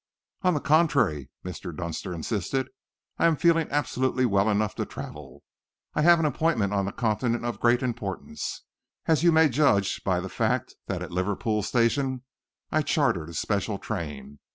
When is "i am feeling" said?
3.19-3.67